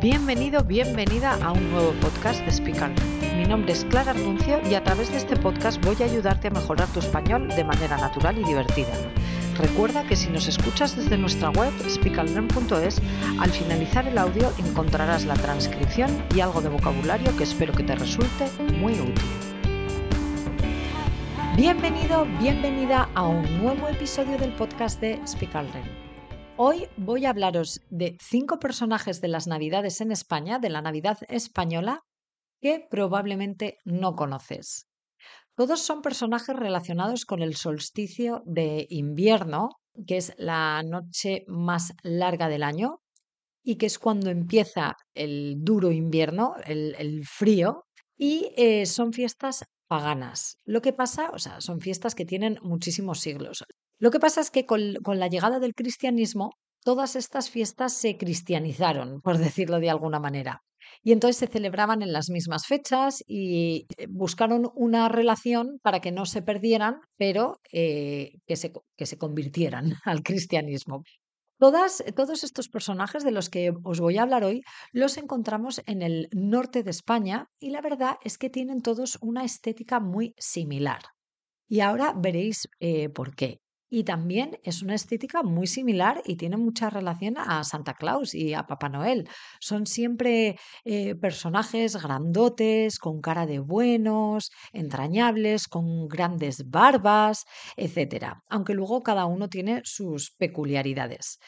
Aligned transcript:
Bienvenido, 0.00 0.62
bienvenida 0.62 1.36
a 1.42 1.50
un 1.50 1.72
nuevo 1.72 1.90
podcast 2.00 2.40
de 2.44 2.52
Speak 2.52 2.76
Mi 3.36 3.44
nombre 3.46 3.72
es 3.72 3.84
Clara 3.84 4.12
Arnuncio 4.12 4.60
y 4.70 4.74
a 4.74 4.84
través 4.84 5.10
de 5.10 5.16
este 5.16 5.36
podcast 5.36 5.84
voy 5.84 5.96
a 6.00 6.04
ayudarte 6.04 6.46
a 6.46 6.50
mejorar 6.52 6.86
tu 6.88 7.00
español 7.00 7.48
de 7.48 7.64
manera 7.64 7.96
natural 7.96 8.38
y 8.38 8.44
divertida. 8.44 8.92
Recuerda 9.56 10.04
que 10.06 10.14
si 10.14 10.28
nos 10.28 10.46
escuchas 10.46 10.94
desde 10.94 11.18
nuestra 11.18 11.50
web 11.50 11.72
speakallearn.es, 11.88 13.02
al 13.40 13.50
finalizar 13.50 14.06
el 14.06 14.18
audio 14.18 14.52
encontrarás 14.58 15.24
la 15.24 15.34
transcripción 15.34 16.10
y 16.32 16.40
algo 16.40 16.60
de 16.60 16.68
vocabulario 16.68 17.36
que 17.36 17.42
espero 17.42 17.72
que 17.72 17.82
te 17.82 17.96
resulte 17.96 18.46
muy 18.78 18.92
útil. 18.92 19.24
Bienvenido, 21.56 22.24
bienvenida 22.38 23.08
a 23.16 23.26
un 23.26 23.42
nuevo 23.60 23.88
episodio 23.88 24.38
del 24.38 24.52
podcast 24.52 25.00
de 25.00 25.20
Speak 25.26 25.56
Hoy 26.60 26.88
voy 26.96 27.24
a 27.24 27.30
hablaros 27.30 27.80
de 27.88 28.16
cinco 28.20 28.58
personajes 28.58 29.20
de 29.20 29.28
las 29.28 29.46
Navidades 29.46 30.00
en 30.00 30.10
España, 30.10 30.58
de 30.58 30.70
la 30.70 30.82
Navidad 30.82 31.18
española, 31.28 32.00
que 32.60 32.84
probablemente 32.90 33.78
no 33.84 34.16
conoces. 34.16 34.88
Todos 35.54 35.80
son 35.80 36.02
personajes 36.02 36.56
relacionados 36.56 37.26
con 37.26 37.42
el 37.42 37.54
solsticio 37.54 38.42
de 38.44 38.88
invierno, 38.90 39.68
que 40.04 40.16
es 40.16 40.34
la 40.36 40.82
noche 40.82 41.44
más 41.46 41.92
larga 42.02 42.48
del 42.48 42.64
año 42.64 43.02
y 43.62 43.76
que 43.76 43.86
es 43.86 44.00
cuando 44.00 44.28
empieza 44.28 44.96
el 45.14 45.58
duro 45.58 45.92
invierno, 45.92 46.56
el, 46.66 47.24
frío, 47.24 47.84
y 48.16 48.52
eh, 48.56 48.84
son 48.86 49.12
fiestas 49.12 49.64
paganas. 49.86 50.56
Lo 50.64 50.82
que 50.82 50.92
pasa, 50.92 51.30
o 51.32 51.38
sea, 51.38 51.60
son 51.60 51.80
fiestas 51.80 52.16
que 52.16 52.24
tienen 52.24 52.58
muchísimos 52.62 53.20
siglos. 53.20 53.64
Lo 53.98 54.10
que 54.10 54.20
pasa 54.20 54.40
es 54.40 54.50
que 54.50 54.64
con, 54.64 54.80
la 55.04 55.28
llegada 55.28 55.58
del 55.58 55.74
cristianismo, 55.74 56.52
todas 56.84 57.16
estas 57.16 57.50
fiestas 57.50 57.92
se 57.92 58.16
cristianizaron, 58.16 59.20
por 59.20 59.38
decirlo 59.38 59.80
de 59.80 59.90
alguna 59.90 60.20
manera. 60.20 60.62
Y 61.02 61.12
entonces 61.12 61.36
se 61.36 61.48
celebraban 61.48 62.02
en 62.02 62.12
las 62.12 62.30
mismas 62.30 62.66
fechas 62.66 63.22
y 63.26 63.86
eh, 63.96 64.06
buscaron 64.08 64.70
una 64.74 65.08
relación 65.08 65.78
para 65.82 66.00
que 66.00 66.12
no 66.12 66.24
se 66.24 66.42
perdieran, 66.42 67.00
pero 67.16 67.60
eh, 67.72 68.32
que, 68.46 68.56
se, 68.56 68.72
que 68.96 69.06
se 69.06 69.18
convirtieran 69.18 69.94
al 70.04 70.22
cristianismo. 70.22 71.02
Todos 71.58 72.00
estos 72.44 72.68
personajes 72.68 73.24
de 73.24 73.32
los 73.32 73.50
que 73.50 73.72
os 73.82 73.98
voy 73.98 74.16
a 74.16 74.22
hablar 74.22 74.44
hoy 74.44 74.62
los 74.92 75.16
encontramos 75.16 75.82
en 75.86 76.02
el 76.02 76.28
norte 76.30 76.84
de 76.84 76.90
España 76.90 77.46
y 77.58 77.70
la 77.70 77.80
verdad 77.80 78.14
es 78.22 78.38
que 78.38 78.48
tienen 78.48 78.80
todos 78.80 79.18
una 79.20 79.42
estética 79.44 79.98
muy 79.98 80.34
similar. 80.38 81.00
Y 81.68 81.80
ahora 81.80 82.14
veréis 82.16 82.68
eh, 82.78 83.08
por 83.08 83.34
qué. 83.34 83.58
Y 83.90 84.04
también 84.04 84.58
es 84.64 84.82
una 84.82 84.94
estética 84.94 85.42
muy 85.42 85.66
similar 85.66 86.22
y 86.26 86.36
tiene 86.36 86.56
mucha 86.56 86.90
relación 86.90 87.38
a 87.38 87.64
Santa 87.64 87.94
Claus 87.94 88.34
y 88.34 88.52
a 88.52 88.66
Papá 88.66 88.88
Noel. 88.88 89.28
Son 89.60 89.86
siempre 89.86 90.58
eh, 90.84 91.14
personajes 91.14 91.96
grandotes, 91.96 92.98
con 92.98 93.20
cara 93.20 93.46
de 93.46 93.60
buenos, 93.60 94.50
entrañables, 94.72 95.68
con 95.68 96.06
grandes 96.06 96.68
barbas, 96.68 97.44
etc. 97.76 98.34
Aunque 98.48 98.74
luego 98.74 99.02
cada 99.02 99.24
uno 99.26 99.48
tiene 99.48 99.80
sus 99.84 100.32
peculiaridades. 100.32 101.38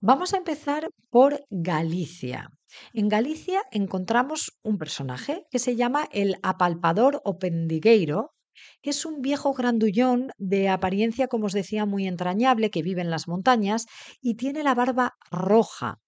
Vamos 0.00 0.32
a 0.32 0.38
empezar 0.38 0.88
por 1.10 1.44
Galicia. 1.50 2.50
En 2.94 3.10
Galicia 3.10 3.62
encontramos 3.70 4.58
un 4.62 4.78
personaje 4.78 5.44
que 5.50 5.58
se 5.58 5.76
llama 5.76 6.08
el 6.12 6.36
apalpador 6.42 7.20
o 7.24 7.38
pendigueiro, 7.38 8.32
es 8.82 9.04
un 9.04 9.22
viejo 9.22 9.52
grandullón 9.52 10.32
de 10.38 10.68
apariencia, 10.68 11.28
como 11.28 11.46
os 11.46 11.52
decía, 11.52 11.86
muy 11.86 12.06
entrañable, 12.06 12.70
que 12.70 12.82
vive 12.82 13.02
en 13.02 13.10
las 13.10 13.28
montañas 13.28 13.86
y 14.20 14.34
tiene 14.34 14.62
la 14.62 14.74
barba 14.74 15.16
roja. 15.30 16.00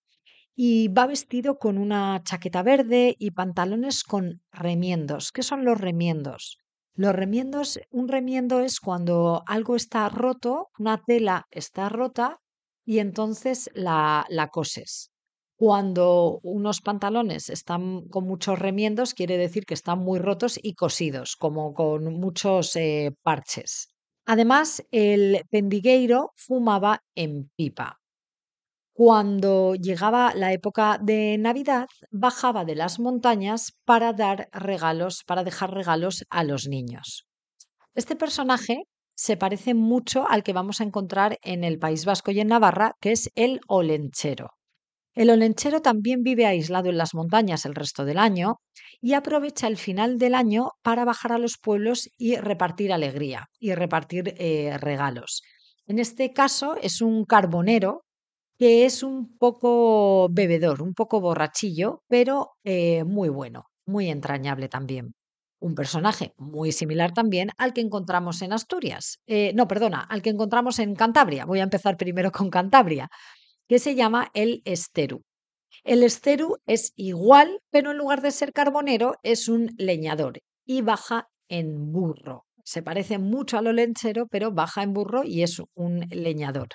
Y 0.55 0.89
va 0.89 1.07
vestido 1.07 1.59
con 1.59 1.79
una 1.79 2.23
chaqueta 2.25 2.63
verde 2.63 3.17
y 3.19 3.31
pantalones 3.31 4.05
con 4.05 4.43
remiendos. 4.53 5.33
¿Qué 5.33 5.43
son 5.43 5.65
los 5.65 5.81
remiendos? 5.81 6.59
Los 6.95 7.15
remiendos, 7.15 7.81
un 7.91 8.09
remiendo 8.09 8.61
es 8.61 8.79
cuando 8.79 9.43
algo 9.47 9.77
está 9.77 10.09
roto, 10.11 10.69
una 10.79 11.03
tela 11.03 11.47
está 11.51 11.89
rota 11.89 12.41
y 12.85 12.99
entonces 12.99 13.71
la, 13.75 14.27
la 14.29 14.49
coses. 14.49 15.12
Cuando 15.65 16.41
unos 16.43 16.81
pantalones 16.81 17.49
están 17.49 18.09
con 18.09 18.27
muchos 18.27 18.59
remiendos, 18.59 19.15
quiere 19.15 19.39
decir 19.39 19.65
que 19.65 19.75
están 19.75 20.01
muy 20.01 20.19
rotos 20.19 20.59
y 20.61 20.75
cosidos, 20.75 21.37
como 21.37 21.73
con 21.73 22.19
muchos 22.19 22.75
eh, 22.75 23.15
parches. 23.23 23.87
Además, 24.27 24.85
el 24.91 25.45
pendigueiro 25.51 26.33
fumaba 26.35 27.05
en 27.15 27.49
pipa. 27.55 28.01
Cuando 28.93 29.77
llegaba 29.77 30.35
la 30.35 30.53
época 30.53 30.99
de 31.01 31.39
Navidad, 31.39 31.87
bajaba 32.11 32.65
de 32.65 32.75
las 32.75 32.99
montañas 32.99 33.73
para 33.85 34.13
dar 34.13 34.49
regalos, 34.51 35.23
para 35.25 35.45
dejar 35.45 35.73
regalos 35.73 36.25
a 36.29 36.43
los 36.43 36.67
niños. 36.67 37.29
Este 37.95 38.17
personaje 38.17 38.89
se 39.15 39.37
parece 39.37 39.75
mucho 39.75 40.29
al 40.29 40.43
que 40.43 40.55
vamos 40.55 40.81
a 40.81 40.85
encontrar 40.85 41.39
en 41.41 41.63
el 41.63 41.79
País 41.79 42.05
Vasco 42.05 42.33
y 42.33 42.41
en 42.41 42.49
Navarra, 42.49 42.97
que 43.01 43.13
es 43.13 43.31
el 43.37 43.61
olenchero. 43.69 44.57
El 45.15 45.29
olenchero 45.29 45.83
también 45.83 46.23
vive 46.23 46.47
aislado 46.47 46.89
en 46.89 46.97
las 46.97 47.15
montañas 47.15 47.67
el 47.67 47.75
resto 47.75 48.07
del 48.07 48.19
año 48.19 48.57
y 49.01 49.13
aprovecha 49.13 49.67
el 49.67 49.77
final 49.77 50.17
del 50.17 50.35
año 50.35 50.71
para 50.83 51.05
bajar 51.05 51.33
a 51.33 51.39
los 51.39 51.59
pueblos 51.59 52.09
y 52.17 52.37
repartir 52.37 52.93
alegría 52.93 53.47
y 53.59 53.75
repartir 53.75 54.35
eh, 54.39 54.79
regalos. 54.79 55.43
En 55.87 55.99
este 55.99 56.33
caso 56.33 56.77
es 56.81 57.03
un 57.03 57.27
carbonero 57.27 58.05
que 58.59 58.87
es 58.87 59.03
un 59.03 59.37
poco 59.37 60.29
bebedor, 60.31 60.81
un 60.81 60.95
poco 60.95 61.21
borrachillo, 61.21 62.03
pero 62.09 62.53
eh, 62.65 63.05
muy 63.05 63.29
bueno, 63.29 63.65
muy 63.87 64.09
entrañable 64.09 64.69
también. 64.69 65.13
Un 65.61 65.75
personaje 65.75 66.33
muy 66.39 66.73
similar 66.73 67.13
también 67.13 67.51
al 67.59 67.73
que 67.73 67.83
encontramos 67.83 68.41
en 68.41 68.53
Asturias. 68.53 69.19
Eh, 69.27 69.53
no, 69.55 69.69
perdona, 69.69 70.01
al 70.01 70.23
que 70.23 70.31
encontramos 70.31 70.79
en 70.79 70.95
Cantabria. 70.95 71.45
Voy 71.45 71.61
a 71.61 71.65
empezar 71.65 71.97
primero 71.97 72.33
con 72.33 72.51
Cantabria 72.51 73.09
que 73.73 73.79
se 73.79 73.95
llama 73.95 74.31
el 74.35 74.61
esteru. 74.67 75.23
El 75.83 76.03
esteru 76.03 76.59
es 76.67 76.93
igual, 76.95 77.63
pero 77.71 77.93
en 77.93 77.97
lugar 77.97 78.21
de 78.21 78.31
ser 78.31 78.53
carbonero 78.53 79.15
es 79.23 79.49
un 79.49 79.71
leñador 79.79 80.41
y 80.67 80.83
baja 80.83 81.31
en 81.49 81.91
burro. 81.91 82.45
Se 82.65 82.83
parece 82.83 83.17
mucho 83.17 83.57
a 83.57 83.63
lo 83.63 83.73
lenchero, 83.73 84.27
pero 84.27 84.53
baja 84.53 84.83
en 84.83 84.93
burro 84.93 85.25
y 85.25 85.43
es 85.43 85.63
un 85.73 86.01
leñador. 86.11 86.69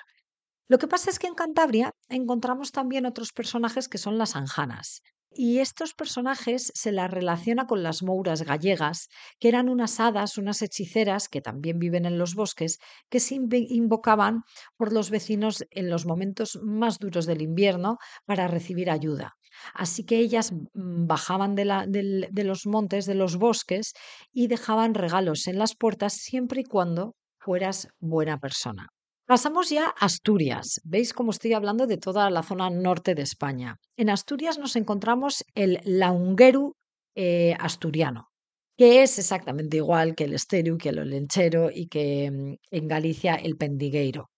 Lo 0.66 0.78
que 0.78 0.88
pasa 0.88 1.08
es 1.08 1.20
que 1.20 1.28
en 1.28 1.36
Cantabria 1.36 1.92
encontramos 2.08 2.72
también 2.72 3.06
otros 3.06 3.30
personajes 3.32 3.88
que 3.88 3.98
son 3.98 4.18
las 4.18 4.34
anjanas. 4.34 5.00
Y 5.30 5.60
estos 5.60 5.94
personajes 5.94 6.72
se 6.74 6.90
las 6.92 7.10
relaciona 7.10 7.66
con 7.66 7.82
las 7.82 8.02
mouras 8.02 8.42
gallegas, 8.42 9.08
que 9.38 9.48
eran 9.48 9.68
unas 9.68 10.00
hadas, 10.00 10.36
unas 10.38 10.62
hechiceras 10.62 11.28
que 11.28 11.40
también 11.40 11.78
viven 11.78 12.06
en 12.06 12.18
los 12.18 12.34
bosques, 12.34 12.78
que 13.08 13.20
se 13.20 13.36
invocaban 13.36 14.42
por 14.76 14.92
los 14.92 15.10
vecinos 15.10 15.64
en 15.70 15.90
los 15.90 16.06
momentos 16.06 16.58
más 16.62 16.98
duros 16.98 17.26
del 17.26 17.42
invierno 17.42 17.98
para 18.26 18.48
recibir 18.48 18.90
ayuda. 18.90 19.36
Así 19.74 20.04
que 20.04 20.18
ellas 20.18 20.52
mm, 20.52 21.06
bajaban 21.06 21.54
de, 21.54 22.28
de 22.30 22.44
los 22.44 22.66
montes, 22.66 23.06
de 23.06 23.14
los 23.14 23.36
bosques, 23.36 23.92
y 24.32 24.46
dejaban 24.48 24.94
regalos 24.94 25.46
en 25.46 25.58
las 25.58 25.74
puertas 25.76 26.14
siempre 26.14 26.62
y 26.62 26.64
cuando 26.64 27.14
fueras 27.38 27.88
buena 27.98 28.38
persona. 28.38 28.88
Pasamos 29.28 29.68
ya 29.68 29.88
a 29.88 30.06
Asturias. 30.06 30.80
Veis 30.84 31.12
cómo 31.12 31.32
estoy 31.32 31.52
hablando 31.52 31.86
de 31.86 31.98
toda 31.98 32.30
la 32.30 32.42
zona 32.42 32.70
norte 32.70 33.14
de 33.14 33.20
España. 33.20 33.76
En 33.94 34.08
Asturias 34.08 34.56
nos 34.56 34.74
encontramos 34.74 35.44
el 35.54 35.82
laungueru 35.84 36.72
eh, 37.14 37.54
asturiano, 37.60 38.30
que 38.74 39.02
es 39.02 39.18
exactamente 39.18 39.76
igual 39.76 40.14
que 40.14 40.24
el 40.24 40.32
esteru, 40.32 40.78
que 40.78 40.88
el 40.88 41.00
olenchero 41.00 41.70
y 41.70 41.88
que 41.88 42.30
mm, 42.30 42.54
en 42.70 42.88
Galicia 42.88 43.34
el 43.34 43.58
pendigueiro. 43.58 44.30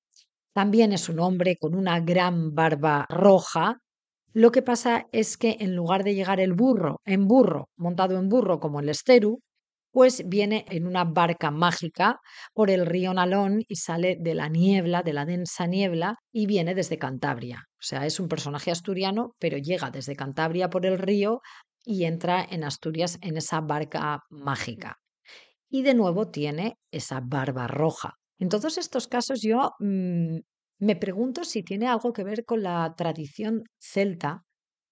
También 0.52 0.92
es 0.92 1.08
un 1.08 1.20
hombre 1.20 1.56
con 1.56 1.76
una 1.76 2.00
gran 2.00 2.52
barba 2.56 3.06
roja. 3.08 3.78
Lo 4.32 4.50
que 4.50 4.62
pasa 4.62 5.06
es 5.12 5.36
que 5.36 5.58
en 5.60 5.76
lugar 5.76 6.02
de 6.02 6.16
llegar 6.16 6.40
el 6.40 6.52
burro 6.52 7.00
en 7.04 7.28
burro, 7.28 7.68
montado 7.76 8.18
en 8.18 8.28
burro 8.28 8.58
como 8.58 8.80
el 8.80 8.88
esteru, 8.88 9.38
pues 9.90 10.22
viene 10.28 10.64
en 10.68 10.86
una 10.86 11.04
barca 11.04 11.50
mágica 11.50 12.20
por 12.54 12.70
el 12.70 12.86
río 12.86 13.12
Nalón 13.12 13.62
y 13.68 13.76
sale 13.76 14.16
de 14.20 14.34
la 14.34 14.48
niebla, 14.48 15.02
de 15.02 15.12
la 15.12 15.24
densa 15.24 15.66
niebla, 15.66 16.16
y 16.32 16.46
viene 16.46 16.74
desde 16.74 16.98
Cantabria. 16.98 17.64
O 17.74 17.82
sea, 17.82 18.06
es 18.06 18.20
un 18.20 18.28
personaje 18.28 18.70
asturiano, 18.70 19.34
pero 19.38 19.58
llega 19.58 19.90
desde 19.90 20.16
Cantabria 20.16 20.70
por 20.70 20.86
el 20.86 20.98
río 20.98 21.40
y 21.84 22.04
entra 22.04 22.46
en 22.48 22.64
Asturias 22.64 23.18
en 23.22 23.36
esa 23.36 23.60
barca 23.60 24.20
mágica. 24.30 24.96
Y 25.68 25.82
de 25.82 25.94
nuevo 25.94 26.30
tiene 26.30 26.76
esa 26.90 27.20
barba 27.22 27.66
roja. 27.66 28.14
En 28.38 28.48
todos 28.48 28.78
estos 28.78 29.08
casos 29.08 29.40
yo 29.42 29.72
mm, 29.78 30.38
me 30.80 30.96
pregunto 30.96 31.44
si 31.44 31.62
tiene 31.62 31.86
algo 31.86 32.12
que 32.12 32.24
ver 32.24 32.44
con 32.44 32.62
la 32.62 32.94
tradición 32.96 33.64
celta 33.78 34.42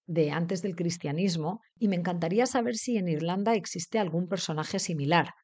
de 0.09 0.31
antes 0.31 0.63
del 0.63 0.75
cristianismo 0.75 1.61
y 1.77 1.87
me 1.87 1.95
encantaría 1.95 2.47
saber 2.47 2.75
si 2.75 2.97
en 2.97 3.07
Irlanda 3.07 3.53
existe 3.53 3.99
algún 3.99 4.27
personaje 4.27 4.79
similar, 4.79 5.35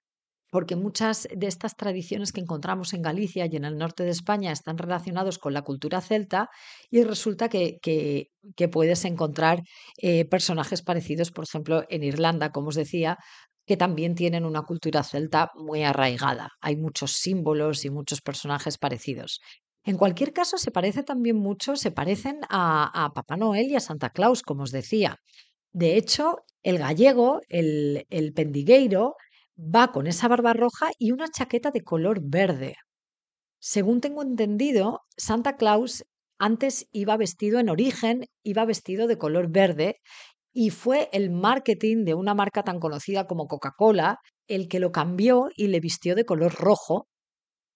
porque 0.49 0.75
muchas 0.75 1.27
de 1.31 1.45
estas 1.45 1.75
tradiciones 1.75 2.31
que 2.31 2.41
encontramos 2.41 2.93
en 2.93 3.03
Galicia 3.03 3.45
y 3.45 3.55
en 3.55 3.63
el 3.63 3.77
norte 3.77 4.03
de 4.03 4.09
España 4.09 4.51
están 4.51 4.79
relacionados 4.79 5.37
con 5.37 5.53
la 5.53 5.61
cultura 5.61 6.01
celta 6.01 6.49
y 6.89 7.03
resulta 7.03 7.47
que, 7.47 7.77
que, 7.79 8.67
puedes 8.69 9.05
encontrar 9.05 9.61
eh, 10.01 10.25
personajes 10.25 10.81
parecidos, 10.81 11.29
por 11.29 11.43
ejemplo, 11.43 11.83
en 11.89 12.03
Irlanda, 12.03 12.51
como 12.51 12.69
os 12.69 12.75
decía, 12.75 13.19
que 13.67 13.77
también 13.77 14.15
tienen 14.15 14.45
una 14.45 14.63
cultura 14.63 15.03
celta 15.03 15.51
muy 15.55 15.83
arraigada. 15.83 16.49
Hay 16.59 16.75
muchos 16.75 17.11
símbolos 17.13 17.85
y 17.85 17.91
muchos 17.91 18.21
personajes 18.21 18.79
parecidos. 18.79 19.41
En 19.85 19.97
cualquier 19.97 20.33
caso, 20.33 20.57
se 20.57 20.71
parece 20.71 21.03
también 21.03 21.37
mucho, 21.37 21.75
se 21.75 21.91
parecen 21.91 22.39
a, 22.49 23.11
Papá 23.15 23.37
Noel 23.37 23.67
y 23.71 23.75
a 23.75 23.79
Santa 23.79 24.09
Claus, 24.09 24.41
como 24.41 24.63
os 24.63 24.71
decía. 24.71 25.17
De 25.71 25.95
hecho, 25.95 26.37
el 26.63 26.79
gallego, 26.79 27.41
el 27.49 28.33
pendigueiro, 28.35 29.15
va 29.57 29.91
con 29.91 30.07
esa 30.07 30.27
barba 30.27 30.53
roja 30.53 30.89
y 30.99 31.11
una 31.11 31.27
chaqueta 31.29 31.71
de 31.71 31.83
color 31.83 32.19
verde. 32.23 32.75
Según 33.59 34.01
tengo 34.01 34.21
entendido, 34.21 35.01
Santa 35.17 35.55
Claus 35.55 36.03
antes 36.37 36.87
iba 36.91 37.15
vestido 37.17 37.59
en 37.59 37.69
origen, 37.69 38.25
iba 38.43 38.65
vestido 38.65 39.07
de 39.07 39.17
color 39.17 39.49
verde 39.49 40.01
y 40.53 40.69
fue 40.69 41.09
el 41.13 41.31
marketing 41.31 42.05
de 42.05 42.13
una 42.13 42.33
marca 42.33 42.63
tan 42.63 42.79
conocida 42.79 43.25
como 43.27 43.47
Coca-Cola 43.47 44.19
el 44.47 44.67
que 44.67 44.79
lo 44.79 44.91
cambió 44.91 45.49
y 45.55 45.67
le 45.67 45.79
vistió 45.79 46.15
de 46.15 46.25
color 46.25 46.53
rojo 46.53 47.07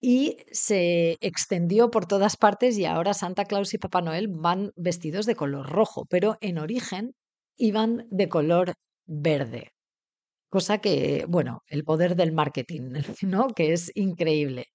y 0.01 0.37
se 0.51 1.17
extendió 1.21 1.91
por 1.91 2.05
todas 2.05 2.37
partes 2.37 2.77
y 2.77 2.85
ahora 2.85 3.13
Santa 3.13 3.45
Claus 3.45 3.73
y 3.73 3.77
Papá 3.77 4.01
Noel 4.01 4.27
van 4.29 4.71
vestidos 4.75 5.25
de 5.25 5.35
color 5.35 5.69
rojo, 5.69 6.05
pero 6.09 6.37
en 6.41 6.57
origen 6.57 7.13
iban 7.57 8.07
de 8.09 8.29
color 8.29 8.73
verde. 9.05 9.71
Cosa 10.49 10.79
que, 10.79 11.25
bueno, 11.27 11.61
el 11.67 11.83
poder 11.83 12.15
del 12.15 12.31
marketing, 12.31 12.93
¿no? 13.23 13.47
Que 13.49 13.73
es 13.73 13.91
increíble. 13.95 14.65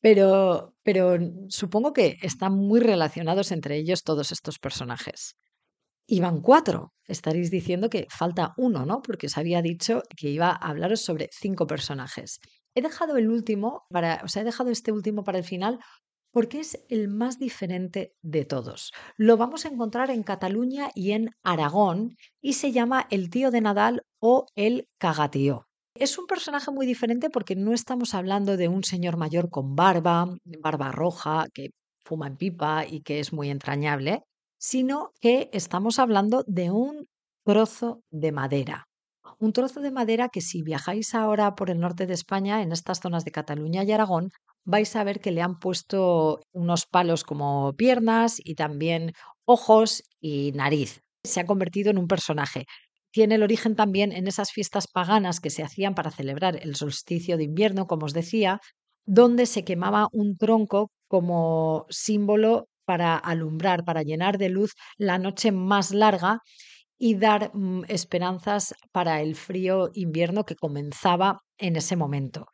Pero, 0.00 0.74
pero 0.82 1.18
supongo 1.48 1.92
que 1.92 2.16
están 2.22 2.54
muy 2.54 2.80
relacionados 2.80 3.52
entre 3.52 3.76
ellos 3.76 4.02
todos 4.04 4.32
estos 4.32 4.58
personajes. 4.58 5.36
Y 6.06 6.20
van 6.20 6.40
cuatro. 6.40 6.92
Estaréis 7.06 7.50
diciendo 7.50 7.90
que 7.90 8.06
falta 8.10 8.54
uno, 8.56 8.86
¿no? 8.86 9.02
Porque 9.02 9.26
os 9.26 9.36
había 9.38 9.62
dicho 9.62 10.02
que 10.16 10.30
iba 10.30 10.50
a 10.50 10.70
hablaros 10.70 11.02
sobre 11.02 11.28
cinco 11.32 11.66
personajes. 11.66 12.40
He 12.74 12.82
dejado 12.82 13.16
el 13.16 13.28
último 13.28 13.86
para, 13.90 14.22
he 14.34 14.44
dejado 14.44 14.70
este 14.70 14.92
último 14.92 15.24
para 15.24 15.38
el 15.38 15.44
final 15.44 15.80
porque 16.32 16.60
es 16.60 16.84
el 16.88 17.08
más 17.08 17.38
diferente 17.38 18.14
de 18.22 18.44
todos. 18.44 18.92
Lo 19.16 19.36
vamos 19.36 19.64
a 19.64 19.68
encontrar 19.68 20.10
en 20.10 20.22
Cataluña 20.22 20.90
y 20.94 21.12
en 21.12 21.30
Aragón 21.42 22.16
y 22.40 22.52
se 22.54 22.72
llama 22.72 23.06
el 23.10 23.30
tío 23.30 23.50
de 23.50 23.60
Nadal 23.60 24.02
o 24.20 24.46
el 24.54 24.88
cagatío. 24.98 25.66
Es 25.94 26.18
un 26.18 26.26
personaje 26.26 26.70
muy 26.70 26.86
diferente 26.86 27.30
porque 27.30 27.56
no 27.56 27.72
estamos 27.72 28.14
hablando 28.14 28.56
de 28.56 28.68
un 28.68 28.84
señor 28.84 29.16
mayor 29.16 29.50
con 29.50 29.74
barba, 29.74 30.28
barba 30.44 30.92
roja, 30.92 31.48
que 31.52 31.70
fuma 32.04 32.28
en 32.28 32.36
pipa 32.36 32.86
y 32.86 33.02
que 33.02 33.18
es 33.18 33.32
muy 33.32 33.50
entrañable, 33.50 34.22
sino 34.58 35.12
que 35.20 35.50
estamos 35.52 35.98
hablando 35.98 36.44
de 36.46 36.70
un 36.70 37.08
trozo 37.44 38.02
de 38.10 38.32
madera. 38.32 38.89
Un 39.44 39.54
trozo 39.54 39.80
de 39.80 39.90
madera 39.90 40.28
que 40.28 40.42
si 40.42 40.60
viajáis 40.60 41.14
ahora 41.14 41.54
por 41.54 41.70
el 41.70 41.80
norte 41.80 42.06
de 42.06 42.12
España, 42.12 42.60
en 42.60 42.72
estas 42.72 43.00
zonas 43.00 43.24
de 43.24 43.30
Cataluña 43.30 43.82
y 43.84 43.90
Aragón, 43.90 44.28
vais 44.66 44.94
a 44.96 45.02
ver 45.02 45.18
que 45.20 45.30
le 45.30 45.40
han 45.40 45.58
puesto 45.58 46.40
unos 46.52 46.84
palos 46.84 47.24
como 47.24 47.72
piernas 47.72 48.38
y 48.44 48.54
también 48.54 49.12
ojos 49.46 50.02
y 50.20 50.52
nariz. 50.52 51.00
Se 51.24 51.40
ha 51.40 51.46
convertido 51.46 51.90
en 51.90 51.96
un 51.96 52.06
personaje. 52.06 52.66
Tiene 53.12 53.36
el 53.36 53.42
origen 53.42 53.76
también 53.76 54.12
en 54.12 54.28
esas 54.28 54.52
fiestas 54.52 54.86
paganas 54.86 55.40
que 55.40 55.48
se 55.48 55.62
hacían 55.62 55.94
para 55.94 56.10
celebrar 56.10 56.58
el 56.62 56.76
solsticio 56.76 57.38
de 57.38 57.44
invierno, 57.44 57.86
como 57.86 58.04
os 58.04 58.12
decía, 58.12 58.60
donde 59.06 59.46
se 59.46 59.64
quemaba 59.64 60.08
un 60.12 60.36
tronco 60.36 60.90
como 61.08 61.86
símbolo 61.88 62.68
para 62.84 63.16
alumbrar, 63.16 63.84
para 63.84 64.02
llenar 64.02 64.36
de 64.36 64.50
luz 64.50 64.74
la 64.98 65.16
noche 65.16 65.50
más 65.50 65.92
larga 65.92 66.40
y 67.02 67.14
dar 67.14 67.50
mm, 67.54 67.84
esperanzas 67.88 68.74
para 68.92 69.22
el 69.22 69.34
frío 69.34 69.90
invierno 69.94 70.44
que 70.44 70.54
comenzaba 70.54 71.40
en 71.56 71.76
ese 71.76 71.96
momento. 71.96 72.46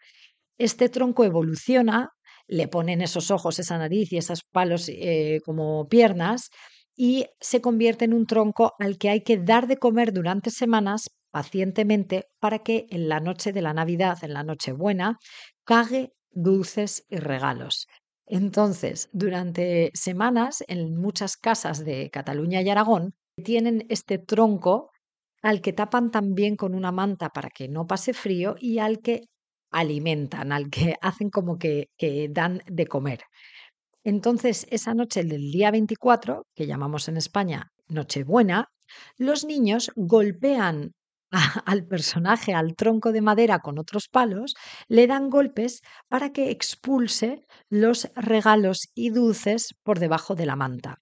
Este 0.57 0.89
tronco 0.89 1.25
evoluciona, 1.25 2.11
le 2.47 2.69
ponen 2.69 3.03
esos 3.03 3.33
ojos, 3.33 3.59
esa 3.59 3.77
nariz 3.77 4.13
y 4.13 4.19
esos 4.19 4.45
palos 4.45 4.89
eh, 4.89 5.41
como 5.45 5.89
piernas 5.89 6.51
y 6.95 7.27
se 7.41 7.61
convierte 7.61 8.05
en 8.05 8.15
un 8.15 8.27
tronco 8.27 8.75
al 8.79 8.99
que 8.99 9.11
hay 9.11 9.23
que 9.23 9.37
dar 9.37 9.67
de 9.67 9.79
comer 9.79 10.13
durante 10.13 10.51
semanas 10.51 11.11
pacientemente 11.33 12.29
para 12.39 12.61
que 12.61 12.87
en 12.91 13.09
la 13.09 13.19
noche 13.19 13.53
de 13.53 13.63
la 13.63 13.75
Navidad, 13.75 14.19
en 14.23 14.33
la 14.33 14.45
noche 14.45 14.71
buena, 14.71 15.19
cague 15.65 16.13
dulces 16.31 17.05
y 17.11 17.17
regalos. 17.17 17.89
Entonces, 18.27 19.09
durante 19.13 19.91
semanas, 19.95 20.63
en 20.69 20.97
muchas 20.97 21.37
casas 21.37 21.85
de 21.85 22.11
Cataluña 22.11 22.63
y 22.63 22.71
Aragón, 22.71 23.15
tienen 23.43 23.87
este 23.89 24.19
tronco 24.19 24.91
al 25.43 25.61
que 25.61 25.73
tapan 25.73 26.11
también 26.11 26.57
con 26.57 26.75
una 26.75 26.93
manta 26.93 27.31
para 27.31 27.51
que 27.51 27.69
no 27.69 27.87
pase 27.87 28.13
frío 28.15 28.57
y 28.59 28.79
al 28.79 29.01
que 29.01 29.27
alimentan, 29.71 30.53
al 30.53 30.71
que 30.71 30.97
hacen 31.01 31.31
como 31.31 31.59
que, 31.59 31.89
dan 32.31 32.63
de 32.67 32.87
comer. 32.87 33.21
Entonces, 34.05 34.67
esa 34.71 34.95
noche 34.95 35.25
del 35.25 35.51
día 35.51 35.71
24, 35.71 36.47
que 36.55 36.67
llamamos 36.67 37.09
en 37.09 37.17
España 37.17 37.73
Nochebuena, 37.89 38.69
los 39.19 39.45
niños 39.45 39.91
golpean 39.97 40.93
al 41.67 41.87
personaje, 41.87 42.55
al 42.55 42.77
tronco 42.77 43.13
de 43.13 43.21
madera 43.21 43.59
con 43.59 43.79
otros 43.79 44.09
palos, 44.09 44.55
le 44.89 45.07
dan 45.07 45.29
golpes 45.29 45.83
para 46.09 46.33
que 46.33 46.51
expulse 46.51 47.45
los 47.69 48.09
regalos 48.15 48.89
y 48.95 49.11
dulces 49.11 49.75
por 49.83 49.99
debajo 49.99 50.35
de 50.37 50.47
la 50.47 50.57
manta 50.57 51.01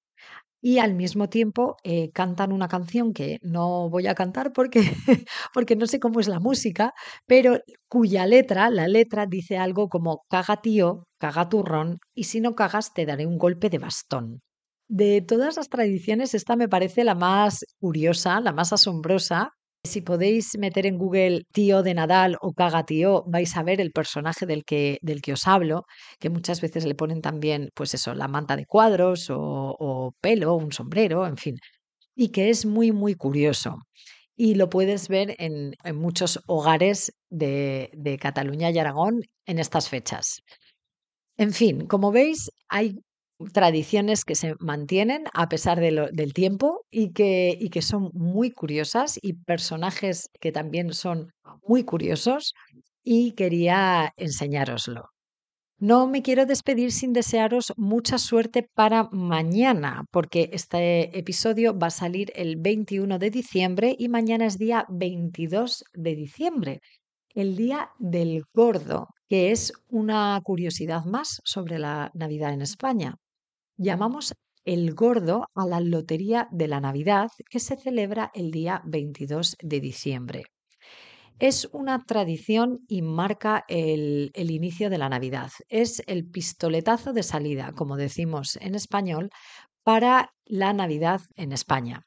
y 0.64 0.78
al 0.78 0.94
mismo 0.94 1.28
tiempo 1.28 1.76
eh, 1.84 2.11
cantan 2.12 2.50
una 2.50 2.69
canción 2.69 3.12
que 3.12 3.38
no 3.43 3.90
voy 3.90 4.06
a 4.06 4.14
cantar 4.14 4.55
porque, 4.55 4.81
porque 5.52 5.76
no 5.76 5.87
sé 5.87 6.00
cómo 6.00 6.20
es 6.20 6.26
la 6.26 6.40
música, 6.40 6.94
pero 7.26 7.58
cuya 7.87 8.26
letra, 8.26 8.70
la 8.70 8.88
letra 8.88 9.26
dice 9.26 9.58
algo 9.58 9.90
como 9.90 10.25
caga 10.31 10.62
tío, 10.62 11.06
caga 11.19 11.50
turrón 11.50 11.99
y 12.14 12.25
si 12.25 12.40
no 12.40 12.55
cagas 12.55 12.94
te 12.94 13.05
daré 13.05 13.26
un 13.26 13.37
golpe 13.37 13.69
de 13.69 13.76
bastón. 13.76 14.40
De 14.88 15.20
todas 15.20 15.56
las 15.58 15.69
tradiciones, 15.69 16.32
esta 16.32 16.56
me 16.56 16.69
parece 16.69 17.05
la 17.05 17.14
más 17.14 17.67
curiosa, 17.78 18.40
la 18.40 18.55
más 18.55 18.72
asombrosa, 18.72 19.50
si 19.84 20.00
podéis 20.00 20.56
meter 20.58 20.86
en 20.86 20.98
Google 20.98 21.44
tío 21.52 21.82
de 21.82 21.94
Nadal 21.94 22.36
o 22.40 22.52
caga 22.52 22.84
tío, 22.84 23.22
vais 23.26 23.54
a 23.56 23.62
ver 23.62 23.81
el 23.81 23.92
personaje 23.92 24.46
del 24.46 24.64
que, 24.64 24.98
del 25.02 25.20
que 25.20 25.34
os 25.34 25.46
hablo, 25.46 25.84
que 26.19 26.31
muchas 26.31 26.60
veces 26.60 26.86
le 26.86 26.94
ponen 26.94 27.20
también, 27.20 27.70
pues 27.74 27.94
eso, 27.94 28.14
la 28.14 28.29
manta 28.29 28.56
de 28.56 28.67
cuadros 28.67 29.29
o, 29.31 30.12
pelo, 30.20 30.55
un 30.55 30.72
sombrero, 30.72 31.26
en 31.26 31.36
fin, 31.36 31.56
y 32.17 32.31
que 32.31 32.50
es 32.50 32.67
muy, 32.67 32.93
muy 32.93 33.14
curioso. 33.14 33.76
Y 34.36 34.55
lo 34.56 34.69
puedes 34.69 35.08
ver 35.08 35.36
en, 35.38 35.74
en 35.84 35.96
muchos 35.96 36.41
hogares 36.46 37.12
de, 37.31 37.91
de 37.94 38.19
Cataluña 38.19 38.70
y 38.70 38.79
Aragón 38.79 39.20
en 39.46 39.58
estas 39.58 39.88
fechas. 39.88 40.41
En 41.36 41.53
fin, 41.53 41.86
como 41.86 42.10
veis, 42.10 42.50
hay 42.69 42.96
tradiciones 43.53 44.24
que 44.24 44.34
se 44.34 44.55
mantienen 44.60 45.24
a 45.32 45.48
pesar 45.48 45.81
del 45.81 46.32
tiempo 46.34 46.84
y 46.91 47.12
que, 47.12 47.56
y 47.58 47.70
que 47.70 47.82
son 47.82 48.10
muy 48.12 48.50
curiosas 48.50 49.19
y 49.20 49.34
personajes 49.34 50.31
que 50.41 50.53
también 50.53 50.93
son 50.93 51.32
muy 51.67 51.84
curiosos 51.84 52.55
y 53.03 53.32
quería 53.32 54.12
enseñároslo. 54.17 55.10
No 55.79 56.06
me 56.06 56.22
quiero 56.22 56.46
despedir 56.46 56.93
sin 56.93 57.12
desearos 57.12 57.72
mucha 57.76 58.17
suerte 58.19 58.69
para 58.74 59.08
mañana, 59.10 60.05
porque 60.12 60.48
este 60.53 61.19
episodio 61.19 61.76
va 61.76 61.88
a 61.88 61.91
salir 61.91 62.32
el 62.36 62.56
21 62.56 63.19
de 63.19 63.31
diciembre 63.31 63.96
y 63.98 64.08
mañana 64.08 64.46
es 64.46 64.56
día 64.56 64.86
22 64.88 65.84
de 65.93 66.14
diciembre, 66.14 66.81
el 67.34 67.56
día 67.56 67.91
del 67.98 68.44
gordo, 68.55 69.08
que 69.29 69.50
es 69.50 69.72
una 69.88 70.41
curiosidad 70.44 71.05
más 71.05 71.41
sobre 71.44 71.79
la 71.79 72.10
Navidad 72.14 72.55
en 72.55 72.62
España. 72.62 73.17
Llamamos 73.76 74.34
el 74.64 74.94
gordo 74.94 75.48
a 75.52 75.66
la 75.66 75.81
Lotería 75.81 76.46
de 76.52 76.69
la 76.69 76.81
Navidad 76.81 77.32
que 77.50 77.58
se 77.58 77.76
celebra 77.76 78.31
el 78.32 78.52
día 78.52 78.81
22 78.84 79.56
de 79.60 79.81
diciembre. 79.81 80.44
Es 81.40 81.69
una 81.72 82.04
tradición 82.04 82.84
y 82.86 83.02
marca 83.02 83.64
el, 83.66 84.31
inicio 84.36 84.90
de 84.90 84.98
la 84.98 85.08
Navidad. 85.08 85.50
Es 85.69 86.04
el 86.06 86.24
pistoletazo 86.24 87.12
de 87.12 87.24
salida, 87.24 87.72
como 87.72 87.96
decimos 87.96 88.56
en 88.60 88.76
español, 88.76 89.31
para 89.82 90.32
la 90.44 90.72
Navidad 90.72 91.22
en 91.34 91.50
España. 91.50 92.06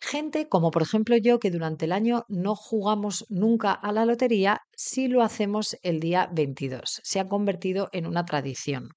Gente 0.00 0.48
como 0.48 0.70
por 0.70 0.82
ejemplo 0.82 1.16
yo, 1.16 1.40
que 1.40 1.50
durante 1.50 1.86
el 1.86 1.92
año 1.92 2.24
no 2.28 2.54
jugamos 2.54 3.26
nunca 3.28 3.72
a 3.72 3.90
la 3.90 4.04
lotería, 4.04 4.60
sí 4.76 5.08
lo 5.08 5.22
hacemos 5.22 5.76
el 5.82 5.98
día 5.98 6.30
22. 6.32 7.00
Se 7.02 7.18
ha 7.18 7.28
convertido 7.28 7.88
en 7.90 8.06
una 8.06 8.24
tradición. 8.24 8.90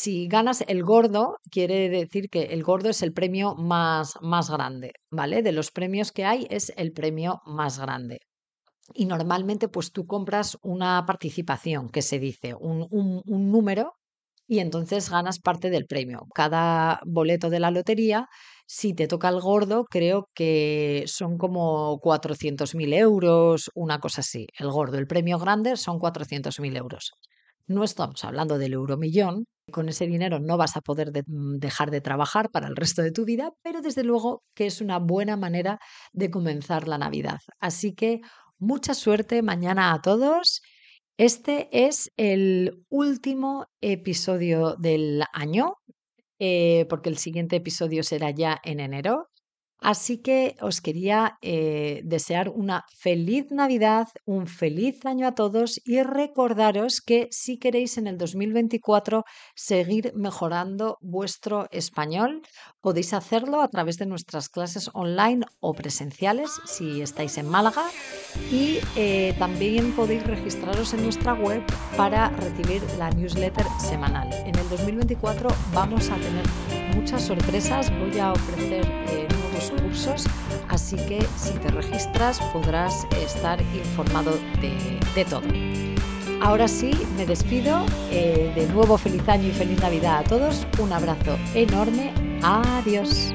Si 0.00 0.28
ganas 0.28 0.62
el 0.68 0.82
gordo, 0.84 1.38
quiere 1.50 1.88
decir 1.88 2.28
que 2.28 2.42
el 2.54 2.62
gordo 2.62 2.90
es 2.90 3.00
el 3.02 3.14
premio 3.14 3.54
más, 3.54 4.14
más 4.20 4.50
grande, 4.50 4.92
¿vale? 5.10 5.42
De 5.42 5.52
los 5.52 5.70
premios 5.70 6.12
que 6.12 6.24
hay 6.26 6.46
es 6.50 6.70
el 6.76 6.92
premio 6.92 7.40
más 7.46 7.78
grande. 7.78 8.18
y 8.94 9.06
normalmente 9.06 9.68
pues 9.68 9.92
tú 9.92 10.06
compras 10.06 10.58
una 10.62 11.04
participación, 11.06 11.90
que 11.90 12.02
se 12.02 12.18
dice, 12.20 12.54
un, 12.54 12.88
un 12.90 13.52
número 13.52 13.94
y 14.48 14.60
entonces 14.60 15.10
ganas 15.10 15.40
parte 15.40 15.70
del 15.70 15.86
premio. 15.86 16.20
Cada 16.34 17.00
boleto 17.06 17.50
de 17.50 17.60
la 17.60 17.70
lotería, 17.72 18.28
si 18.66 18.94
te 18.94 19.08
toca 19.08 19.28
el 19.30 19.40
gordo, 19.40 19.84
creo 19.84 20.28
que 20.34 21.04
son 21.06 21.38
como 21.38 21.98
400.000 22.00 22.92
euros, 22.94 23.70
una 23.74 23.98
cosa 24.00 24.20
así. 24.22 24.46
El 24.58 24.70
gordo, 24.70 24.98
el 24.98 25.06
premio 25.06 25.38
grande 25.38 25.76
son 25.76 25.98
400.000 25.98 26.76
euros. 26.76 27.12
No 27.66 27.84
estamos 27.84 28.24
hablando 28.24 28.58
del 28.58 28.74
euromillón, 28.74 29.46
con 29.72 29.88
ese 29.88 30.06
dinero 30.06 30.38
no 30.38 30.56
vas 30.56 30.76
a 30.76 30.80
poder 30.80 31.10
mm, 31.26 31.58
dejar 31.58 31.90
de 31.90 32.00
trabajar 32.00 32.50
para 32.50 32.68
el 32.68 32.76
resto 32.76 33.02
de 33.02 33.12
tu 33.12 33.24
vida, 33.24 33.52
pero 33.62 33.80
desde 33.80 34.04
luego 34.04 34.42
que 34.54 34.66
es 34.66 34.80
una 34.80 34.98
buena 34.98 35.36
manera 35.36 35.78
de 36.12 36.30
comenzar 36.30 36.88
la 36.88 36.98
Navidad. 36.98 37.40
Así 37.60 37.94
que 37.94 38.20
mucha 38.58 38.94
suerte 38.94 39.42
mañana 39.42 39.92
a 39.92 40.00
todos. 40.00 40.62
Este 41.18 41.68
es 41.72 42.10
el 42.16 42.84
último 42.90 43.66
episodio 43.80 44.76
del 44.76 45.24
año, 45.32 45.74
eh, 46.38 46.86
porque 46.88 47.08
el 47.08 47.16
siguiente 47.18 47.56
episodio 47.56 48.02
será 48.02 48.30
ya 48.30 48.60
en 48.62 48.80
enero. 48.80 49.28
Así 49.80 50.18
que 50.18 50.56
os 50.60 50.80
quería 50.80 51.38
eh, 51.42 52.00
desear 52.04 52.48
una 52.48 52.84
feliz 52.96 53.50
Navidad, 53.50 54.08
un 54.24 54.46
feliz 54.46 55.04
año 55.04 55.26
a 55.28 55.34
todos 55.34 55.80
y 55.84 56.02
recordaros 56.02 57.00
que 57.00 57.28
si 57.30 57.58
queréis 57.58 57.98
en 57.98 58.06
el 58.06 58.16
2024 58.16 59.24
seguir 59.54 60.12
mejorando 60.14 60.96
vuestro 61.02 61.68
español, 61.70 62.42
podéis 62.80 63.12
hacerlo 63.12 63.60
a 63.60 63.68
través 63.68 63.98
de 63.98 64.06
nuestras 64.06 64.48
clases 64.48 64.90
online 64.94 65.44
o 65.60 65.74
presenciales 65.74 66.50
si 66.64 67.02
estáis 67.02 67.36
en 67.36 67.48
Málaga 67.48 67.84
y 68.50 68.78
eh, 68.96 69.34
también 69.38 69.94
podéis 69.94 70.26
registraros 70.26 70.94
en 70.94 71.04
nuestra 71.04 71.34
web 71.34 71.62
para 71.96 72.30
recibir 72.30 72.82
la 72.98 73.10
newsletter 73.10 73.66
semanal. 73.78 74.32
En 74.32 74.56
el 74.58 74.68
2024 74.70 75.50
vamos 75.74 76.08
a 76.08 76.16
tener 76.16 76.46
muchas 76.94 77.22
sorpresas, 77.22 77.90
voy 77.98 78.18
a 78.18 78.32
ofrecer... 78.32 78.86
Eh, 79.08 79.25
cursos, 79.64 80.24
así 80.68 80.96
que 80.96 81.26
si 81.36 81.52
te 81.58 81.68
registras 81.68 82.40
podrás 82.52 83.06
estar 83.24 83.60
informado 83.60 84.32
de, 84.60 85.24
todo. 85.24 85.42
Ahora 86.42 86.68
sí, 86.68 86.92
me 87.16 87.26
despido. 87.26 87.86
Eh, 88.10 88.52
de 88.54 88.66
nuevo, 88.68 88.98
feliz 88.98 89.26
año 89.28 89.48
y 89.48 89.52
feliz 89.52 89.80
Navidad 89.80 90.18
a 90.18 90.24
todos. 90.24 90.66
Un 90.78 90.92
abrazo 90.92 91.38
enorme. 91.54 92.12
Adiós. 92.42 93.32